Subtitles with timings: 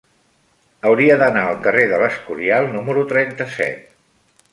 [0.89, 3.85] Hauria d'anar al carrer de l'Escorial número trenta-set.